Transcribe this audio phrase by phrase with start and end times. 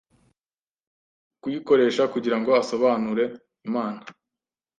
[1.41, 3.25] kuyikoresha kugirango asobanure
[3.67, 3.99] Imana